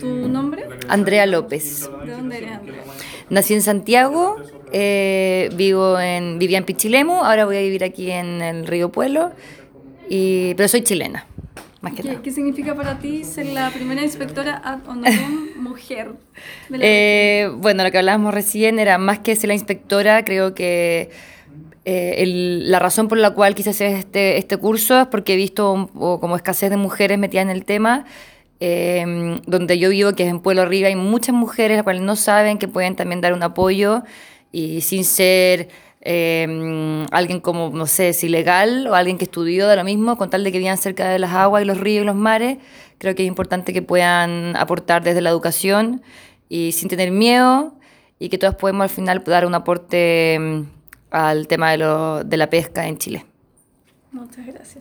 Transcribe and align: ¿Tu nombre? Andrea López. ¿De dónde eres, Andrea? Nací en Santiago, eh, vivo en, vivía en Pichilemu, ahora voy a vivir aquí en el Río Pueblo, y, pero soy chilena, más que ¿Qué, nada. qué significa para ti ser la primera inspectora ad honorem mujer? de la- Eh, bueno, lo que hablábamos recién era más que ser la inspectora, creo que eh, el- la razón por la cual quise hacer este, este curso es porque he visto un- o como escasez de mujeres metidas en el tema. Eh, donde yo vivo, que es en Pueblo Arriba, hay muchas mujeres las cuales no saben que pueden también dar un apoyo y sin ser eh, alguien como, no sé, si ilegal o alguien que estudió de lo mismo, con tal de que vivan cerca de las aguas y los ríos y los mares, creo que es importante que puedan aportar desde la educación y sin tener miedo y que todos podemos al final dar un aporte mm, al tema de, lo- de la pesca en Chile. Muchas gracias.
¿Tu 0.00 0.28
nombre? 0.28 0.64
Andrea 0.88 1.26
López. 1.26 1.88
¿De 2.04 2.12
dónde 2.12 2.38
eres, 2.38 2.52
Andrea? 2.52 2.82
Nací 3.30 3.54
en 3.54 3.62
Santiago, 3.62 4.36
eh, 4.72 5.50
vivo 5.54 5.98
en, 5.98 6.38
vivía 6.38 6.58
en 6.58 6.64
Pichilemu, 6.64 7.12
ahora 7.24 7.44
voy 7.44 7.56
a 7.56 7.60
vivir 7.60 7.82
aquí 7.84 8.10
en 8.10 8.40
el 8.42 8.66
Río 8.66 8.90
Pueblo, 8.92 9.32
y, 10.08 10.54
pero 10.54 10.68
soy 10.68 10.82
chilena, 10.82 11.26
más 11.80 11.94
que 11.94 12.02
¿Qué, 12.02 12.08
nada. 12.08 12.22
qué 12.22 12.30
significa 12.30 12.74
para 12.76 12.98
ti 12.98 13.24
ser 13.24 13.46
la 13.46 13.70
primera 13.70 14.02
inspectora 14.02 14.60
ad 14.64 14.78
honorem 14.86 15.50
mujer? 15.60 16.12
de 16.68 16.78
la- 16.78 16.84
Eh, 16.86 17.50
bueno, 17.56 17.82
lo 17.82 17.90
que 17.90 17.98
hablábamos 17.98 18.32
recién 18.32 18.78
era 18.78 18.98
más 18.98 19.18
que 19.20 19.34
ser 19.34 19.48
la 19.48 19.54
inspectora, 19.54 20.24
creo 20.24 20.54
que 20.54 21.10
eh, 21.84 22.14
el- 22.18 22.70
la 22.70 22.78
razón 22.78 23.08
por 23.08 23.18
la 23.18 23.30
cual 23.30 23.54
quise 23.56 23.70
hacer 23.70 23.92
este, 23.94 24.38
este 24.38 24.56
curso 24.56 25.00
es 25.00 25.06
porque 25.08 25.34
he 25.34 25.36
visto 25.36 25.72
un- 25.72 25.90
o 25.96 26.20
como 26.20 26.36
escasez 26.36 26.70
de 26.70 26.76
mujeres 26.76 27.18
metidas 27.18 27.42
en 27.44 27.50
el 27.50 27.64
tema. 27.64 28.04
Eh, 28.60 29.40
donde 29.46 29.78
yo 29.78 29.90
vivo, 29.90 30.12
que 30.14 30.24
es 30.24 30.30
en 30.30 30.40
Pueblo 30.40 30.62
Arriba, 30.62 30.88
hay 30.88 30.96
muchas 30.96 31.34
mujeres 31.34 31.76
las 31.76 31.84
cuales 31.84 32.02
no 32.02 32.16
saben 32.16 32.58
que 32.58 32.68
pueden 32.68 32.96
también 32.96 33.20
dar 33.20 33.32
un 33.32 33.42
apoyo 33.42 34.02
y 34.52 34.80
sin 34.80 35.04
ser 35.04 35.68
eh, 36.00 37.06
alguien 37.10 37.40
como, 37.40 37.70
no 37.70 37.86
sé, 37.86 38.12
si 38.12 38.26
ilegal 38.26 38.86
o 38.86 38.94
alguien 38.94 39.18
que 39.18 39.24
estudió 39.24 39.68
de 39.68 39.76
lo 39.76 39.84
mismo, 39.84 40.16
con 40.16 40.30
tal 40.30 40.44
de 40.44 40.52
que 40.52 40.58
vivan 40.58 40.78
cerca 40.78 41.08
de 41.10 41.18
las 41.18 41.32
aguas 41.32 41.62
y 41.62 41.66
los 41.66 41.78
ríos 41.78 42.02
y 42.02 42.06
los 42.06 42.14
mares, 42.16 42.58
creo 42.98 43.14
que 43.14 43.22
es 43.24 43.28
importante 43.28 43.72
que 43.72 43.82
puedan 43.82 44.56
aportar 44.56 45.02
desde 45.02 45.20
la 45.20 45.30
educación 45.30 46.02
y 46.48 46.72
sin 46.72 46.88
tener 46.88 47.10
miedo 47.10 47.74
y 48.18 48.28
que 48.30 48.38
todos 48.38 48.54
podemos 48.54 48.84
al 48.84 48.88
final 48.90 49.22
dar 49.24 49.44
un 49.46 49.54
aporte 49.54 50.38
mm, 50.40 50.62
al 51.10 51.46
tema 51.48 51.70
de, 51.72 51.78
lo- 51.78 52.24
de 52.24 52.36
la 52.36 52.48
pesca 52.48 52.86
en 52.86 52.96
Chile. 52.98 53.26
Muchas 54.12 54.46
gracias. 54.46 54.74